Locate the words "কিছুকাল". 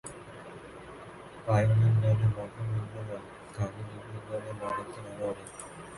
2.85-3.21